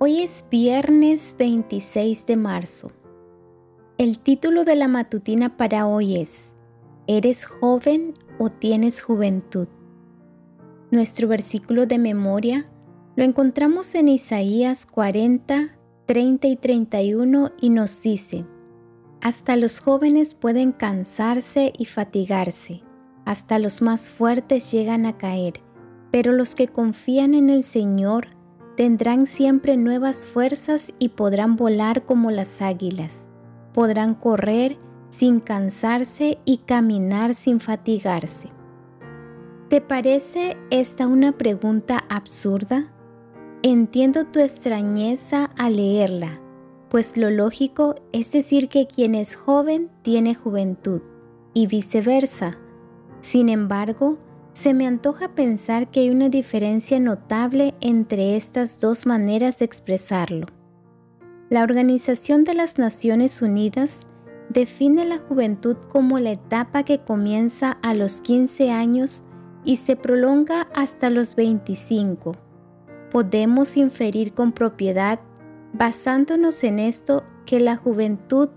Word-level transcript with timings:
Hoy 0.00 0.20
es 0.22 0.44
viernes 0.48 1.34
26 1.36 2.26
de 2.26 2.36
marzo. 2.36 2.92
El 3.98 4.20
título 4.20 4.62
de 4.62 4.76
la 4.76 4.86
matutina 4.86 5.56
para 5.56 5.88
hoy 5.88 6.18
es 6.18 6.54
¿Eres 7.08 7.44
joven 7.44 8.14
o 8.38 8.48
tienes 8.48 9.02
juventud? 9.02 9.66
Nuestro 10.92 11.26
versículo 11.26 11.86
de 11.86 11.98
memoria 11.98 12.64
lo 13.16 13.24
encontramos 13.24 13.92
en 13.96 14.06
Isaías 14.06 14.86
40, 14.86 15.76
30 16.06 16.46
y 16.46 16.54
31 16.54 17.50
y 17.60 17.70
nos 17.70 18.00
dice, 18.00 18.46
Hasta 19.20 19.56
los 19.56 19.80
jóvenes 19.80 20.32
pueden 20.32 20.70
cansarse 20.70 21.72
y 21.76 21.86
fatigarse, 21.86 22.84
hasta 23.24 23.58
los 23.58 23.82
más 23.82 24.10
fuertes 24.10 24.70
llegan 24.70 25.06
a 25.06 25.18
caer, 25.18 25.54
pero 26.12 26.30
los 26.30 26.54
que 26.54 26.68
confían 26.68 27.34
en 27.34 27.50
el 27.50 27.64
Señor 27.64 28.37
tendrán 28.78 29.26
siempre 29.26 29.76
nuevas 29.76 30.24
fuerzas 30.24 30.94
y 31.00 31.08
podrán 31.08 31.56
volar 31.56 32.04
como 32.04 32.30
las 32.30 32.62
águilas, 32.62 33.28
podrán 33.74 34.14
correr 34.14 34.78
sin 35.08 35.40
cansarse 35.40 36.38
y 36.44 36.58
caminar 36.58 37.34
sin 37.34 37.58
fatigarse. 37.58 38.50
¿Te 39.68 39.80
parece 39.80 40.56
esta 40.70 41.08
una 41.08 41.36
pregunta 41.36 42.04
absurda? 42.08 42.92
Entiendo 43.64 44.26
tu 44.26 44.38
extrañeza 44.38 45.50
al 45.58 45.74
leerla, 45.74 46.40
pues 46.88 47.16
lo 47.16 47.30
lógico 47.30 47.96
es 48.12 48.30
decir 48.30 48.68
que 48.68 48.86
quien 48.86 49.16
es 49.16 49.34
joven 49.34 49.90
tiene 50.02 50.36
juventud 50.36 51.02
y 51.52 51.66
viceversa. 51.66 52.52
Sin 53.18 53.48
embargo, 53.48 54.18
se 54.52 54.74
me 54.74 54.86
antoja 54.86 55.34
pensar 55.34 55.90
que 55.90 56.00
hay 56.00 56.10
una 56.10 56.28
diferencia 56.28 56.98
notable 57.00 57.74
entre 57.80 58.36
estas 58.36 58.80
dos 58.80 59.06
maneras 59.06 59.58
de 59.58 59.64
expresarlo. 59.64 60.46
La 61.50 61.62
Organización 61.62 62.44
de 62.44 62.54
las 62.54 62.78
Naciones 62.78 63.40
Unidas 63.40 64.06
define 64.50 65.04
la 65.04 65.18
juventud 65.18 65.76
como 65.88 66.18
la 66.18 66.32
etapa 66.32 66.82
que 66.82 66.98
comienza 66.98 67.72
a 67.82 67.94
los 67.94 68.20
15 68.20 68.70
años 68.70 69.24
y 69.64 69.76
se 69.76 69.96
prolonga 69.96 70.68
hasta 70.74 71.10
los 71.10 71.34
25 71.36 72.48
podemos 73.10 73.76
inferir 73.76 74.34
con 74.34 74.52
propiedad, 74.52 75.20
basándonos 75.72 76.62
en 76.64 76.78
esto, 76.78 77.24
que 77.46 77.60
la 77.60 77.76
juventud 77.76 78.50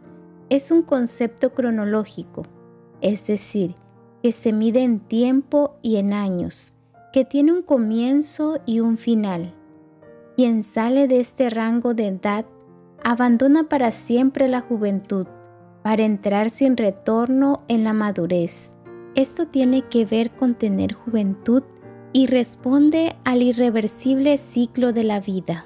es 0.50 0.72
un 0.72 0.81
concepto 0.81 1.53
cronológico, 1.53 2.44
es 3.02 3.26
decir, 3.28 3.76
que 4.22 4.31
se 4.31 4.53
mide 4.53 4.83
en 4.83 5.00
tiempo 5.00 5.75
y 5.81 5.97
en 5.97 6.14
años, 6.14 6.75
que 7.11 7.25
tiene 7.25 7.53
un 7.53 7.61
comienzo 7.61 8.59
y 8.66 8.80
un 8.80 8.97
final. 8.97 9.53
Quien 10.36 10.64
sale 10.64 11.08
de 11.08 11.19
este 11.19 11.50
rango 11.50 11.94
de 11.94 12.08
edad 12.08 12.45
abandona 13.03 13.67
para 13.67 13.92
siempre 13.92 14.47
la 14.47 14.61
juventud, 14.61 15.27
para 15.83 16.04
entrar 16.04 16.49
sin 16.49 16.77
retorno 16.77 17.64
en 17.67 17.83
la 17.83 17.93
madurez. 17.93 18.76
Esto 19.15 19.48
tiene 19.48 19.81
que 19.81 20.05
ver 20.05 20.31
con 20.31 20.55
tener 20.55 20.93
juventud 20.93 21.64
y 22.14 22.27
responde 22.27 23.15
al 23.23 23.42
irreversible 23.42 24.37
ciclo 24.37 24.93
de 24.93 25.04
la 25.04 25.20
vida. 25.20 25.65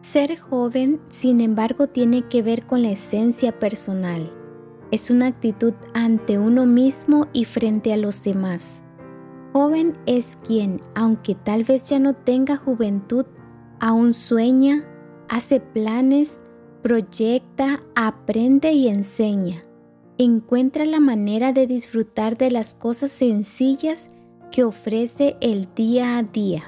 Ser 0.00 0.36
joven, 0.36 1.00
sin 1.08 1.40
embargo, 1.40 1.86
tiene 1.86 2.22
que 2.22 2.42
ver 2.42 2.66
con 2.66 2.82
la 2.82 2.90
esencia 2.90 3.58
personal. 3.58 4.41
Es 4.92 5.10
una 5.10 5.26
actitud 5.26 5.72
ante 5.94 6.38
uno 6.38 6.66
mismo 6.66 7.26
y 7.32 7.46
frente 7.46 7.94
a 7.94 7.96
los 7.96 8.22
demás. 8.22 8.84
Joven 9.54 9.96
es 10.04 10.36
quien, 10.46 10.82
aunque 10.94 11.34
tal 11.34 11.64
vez 11.64 11.88
ya 11.88 11.98
no 11.98 12.12
tenga 12.12 12.58
juventud, 12.58 13.24
aún 13.80 14.12
sueña, 14.12 14.84
hace 15.30 15.60
planes, 15.60 16.42
proyecta, 16.82 17.82
aprende 17.94 18.72
y 18.74 18.88
enseña. 18.88 19.64
Encuentra 20.18 20.84
la 20.84 21.00
manera 21.00 21.54
de 21.54 21.66
disfrutar 21.66 22.36
de 22.36 22.50
las 22.50 22.74
cosas 22.74 23.12
sencillas 23.12 24.10
que 24.50 24.62
ofrece 24.62 25.38
el 25.40 25.68
día 25.74 26.18
a 26.18 26.22
día. 26.22 26.64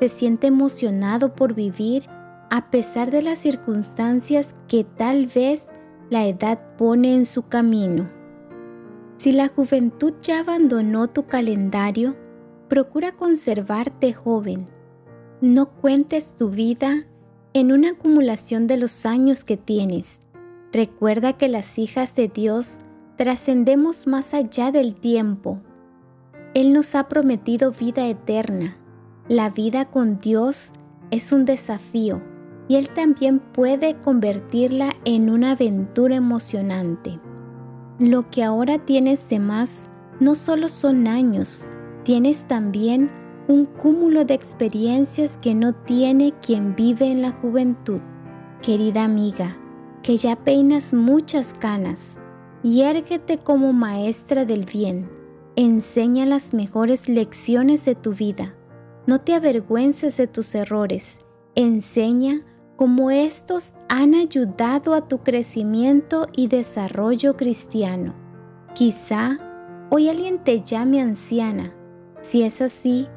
Se 0.00 0.08
siente 0.08 0.48
emocionado 0.48 1.36
por 1.36 1.54
vivir 1.54 2.08
a 2.50 2.68
pesar 2.72 3.12
de 3.12 3.22
las 3.22 3.38
circunstancias 3.38 4.56
que 4.66 4.82
tal 4.82 5.26
vez 5.26 5.70
la 6.10 6.26
edad 6.26 6.76
pone 6.76 7.14
en 7.14 7.26
su 7.26 7.48
camino. 7.48 8.10
Si 9.16 9.32
la 9.32 9.48
juventud 9.48 10.14
ya 10.22 10.40
abandonó 10.40 11.08
tu 11.08 11.26
calendario, 11.26 12.16
procura 12.68 13.12
conservarte 13.12 14.12
joven. 14.12 14.66
No 15.40 15.70
cuentes 15.70 16.34
tu 16.34 16.50
vida 16.50 17.04
en 17.52 17.72
una 17.72 17.90
acumulación 17.90 18.66
de 18.66 18.76
los 18.76 19.06
años 19.06 19.44
que 19.44 19.56
tienes. 19.56 20.26
Recuerda 20.72 21.34
que 21.34 21.48
las 21.48 21.78
hijas 21.78 22.16
de 22.16 22.28
Dios 22.28 22.78
trascendemos 23.16 24.06
más 24.06 24.34
allá 24.34 24.72
del 24.72 24.94
tiempo 24.94 25.60
él 26.54 26.72
nos 26.72 26.94
ha 26.94 27.08
prometido 27.08 27.72
vida 27.72 28.06
eterna. 28.06 28.76
La 29.28 29.50
vida 29.50 29.90
con 29.90 30.20
Dios 30.20 30.72
es 31.10 31.32
un 31.32 31.44
desafío 31.44 32.22
y 32.68 32.76
Él 32.76 32.88
también 32.90 33.38
puede 33.38 33.96
convertirla 34.00 34.90
en 35.04 35.30
una 35.30 35.52
aventura 35.52 36.16
emocionante. 36.16 37.20
Lo 37.98 38.30
que 38.30 38.42
ahora 38.42 38.78
tienes 38.78 39.28
de 39.28 39.38
más 39.38 39.90
no 40.20 40.34
solo 40.34 40.68
son 40.68 41.06
años, 41.06 41.66
tienes 42.04 42.46
también 42.46 43.10
un 43.48 43.66
cúmulo 43.66 44.24
de 44.24 44.34
experiencias 44.34 45.38
que 45.38 45.54
no 45.54 45.74
tiene 45.74 46.32
quien 46.40 46.74
vive 46.74 47.10
en 47.10 47.22
la 47.22 47.32
juventud. 47.32 48.00
Querida 48.62 49.04
amiga, 49.04 49.56
que 50.02 50.16
ya 50.16 50.36
peinas 50.36 50.94
muchas 50.94 51.54
canas, 51.54 52.18
y 52.62 52.80
érguete 52.80 53.38
como 53.38 53.74
maestra 53.74 54.46
del 54.46 54.64
bien 54.64 55.10
Enseña 55.56 56.26
las 56.26 56.52
mejores 56.52 57.08
lecciones 57.08 57.84
de 57.84 57.94
tu 57.94 58.12
vida. 58.12 58.56
No 59.06 59.20
te 59.20 59.34
avergüences 59.34 60.16
de 60.16 60.26
tus 60.26 60.52
errores. 60.56 61.20
Enseña 61.54 62.40
cómo 62.76 63.10
estos 63.10 63.74
han 63.88 64.14
ayudado 64.14 64.94
a 64.94 65.06
tu 65.08 65.18
crecimiento 65.18 66.26
y 66.36 66.48
desarrollo 66.48 67.36
cristiano. 67.36 68.14
Quizá 68.74 69.38
hoy 69.90 70.08
alguien 70.08 70.42
te 70.42 70.60
llame 70.60 71.00
anciana. 71.00 71.74
Si 72.22 72.42
es 72.42 72.60
así, 72.60 73.08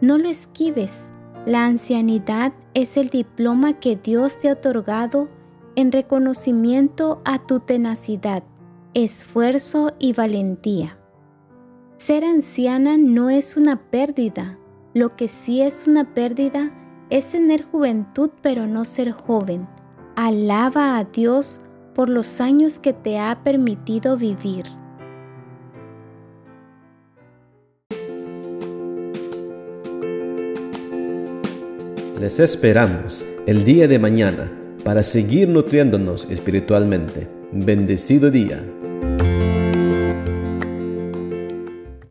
no 0.00 0.18
lo 0.18 0.28
esquives. 0.28 1.12
La 1.46 1.66
ancianidad 1.66 2.52
es 2.74 2.96
el 2.96 3.08
diploma 3.08 3.74
que 3.74 3.96
Dios 3.96 4.38
te 4.38 4.48
ha 4.48 4.54
otorgado 4.54 5.28
en 5.76 5.92
reconocimiento 5.92 7.20
a 7.24 7.46
tu 7.46 7.60
tenacidad, 7.60 8.42
esfuerzo 8.94 9.94
y 9.98 10.12
valentía. 10.12 10.98
Ser 11.96 12.24
anciana 12.24 12.98
no 12.98 13.30
es 13.30 13.56
una 13.56 13.90
pérdida. 13.90 14.58
Lo 14.94 15.16
que 15.16 15.28
sí 15.28 15.62
es 15.62 15.86
una 15.86 16.14
pérdida 16.14 16.72
es 17.10 17.30
tener 17.32 17.62
juventud 17.62 18.30
pero 18.42 18.66
no 18.66 18.84
ser 18.84 19.12
joven. 19.12 19.66
Alaba 20.16 20.98
a 20.98 21.04
Dios 21.04 21.60
por 21.94 22.08
los 22.08 22.40
años 22.40 22.78
que 22.78 22.92
te 22.92 23.18
ha 23.18 23.42
permitido 23.42 24.16
vivir. 24.16 24.64
Les 32.20 32.40
esperamos 32.40 33.24
el 33.46 33.64
día 33.64 33.86
de 33.86 33.98
mañana 33.98 34.50
para 34.84 35.02
seguir 35.02 35.48
nutriéndonos 35.48 36.30
espiritualmente. 36.30 37.28
Bendecido 37.52 38.30
día. 38.30 38.64